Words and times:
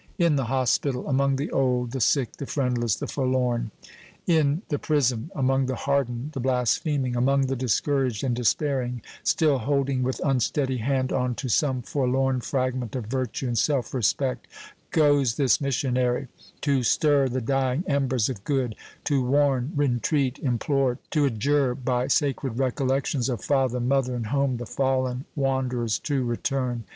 In 0.17 0.35
the 0.35 0.45
hospital, 0.45 1.07
among 1.07 1.35
the 1.35 1.51
old, 1.51 1.91
the 1.91 2.01
sick, 2.01 2.37
the 2.37 2.47
friendless, 2.47 2.95
the 2.95 3.05
forlorn 3.05 3.69
in 4.25 4.63
the 4.69 4.79
prison, 4.79 5.29
among 5.35 5.67
the 5.67 5.75
hardened, 5.75 6.31
the 6.31 6.39
blaspheming 6.39 7.15
among 7.15 7.41
the 7.45 7.55
discouraged 7.55 8.23
and 8.23 8.35
despairing, 8.35 9.03
still 9.21 9.59
holding 9.59 10.01
with 10.01 10.19
unsteady 10.25 10.77
hand 10.77 11.11
on 11.13 11.35
to 11.35 11.49
some 11.49 11.83
forlorn 11.83 12.41
fragment 12.41 12.95
of 12.95 13.05
virtue 13.05 13.45
and 13.45 13.59
self 13.59 13.93
respect, 13.93 14.47
goes 14.89 15.35
this 15.35 15.61
missionary 15.61 16.27
to 16.61 16.81
stir 16.81 17.29
the 17.29 17.39
dying 17.39 17.83
embers 17.85 18.27
of 18.27 18.43
good, 18.43 18.73
to 19.03 19.23
warn, 19.23 19.71
entreat, 19.79 20.39
implore, 20.39 20.97
to 21.11 21.25
adjure 21.25 21.75
by 21.75 22.07
sacred 22.07 22.57
recollections 22.57 23.29
of 23.29 23.39
father, 23.43 23.79
mother, 23.79 24.15
and 24.15 24.25
home, 24.25 24.57
the 24.57 24.65
fallen 24.65 25.25
wanderers 25.35 25.99
to 25.99 26.23
return. 26.23 26.85